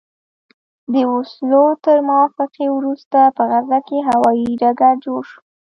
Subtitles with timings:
[0.93, 5.39] د اوسلو تر موافقې وروسته په غزه کې هوايي ډګر جوړ شو.